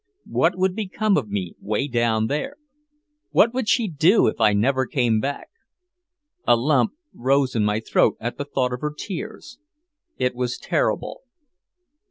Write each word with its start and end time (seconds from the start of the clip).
What 0.31 0.57
would 0.57 0.75
become 0.75 1.15
of 1.15 1.29
me 1.29 1.53
'way 1.59 1.87
down 1.87 2.25
there? 2.25 2.55
What 3.29 3.53
would 3.53 3.69
she 3.69 3.87
do 3.87 4.25
if 4.25 4.41
I 4.41 4.51
never 4.51 4.87
came 4.87 5.19
back? 5.19 5.49
A 6.47 6.55
lump 6.55 6.93
rose 7.13 7.55
in 7.55 7.63
my 7.63 7.79
throat 7.79 8.17
at 8.19 8.39
the 8.39 8.45
thought 8.45 8.73
of 8.73 8.81
her 8.81 8.95
tears. 8.97 9.59
It 10.17 10.33
was 10.33 10.57
terrible. 10.57 11.21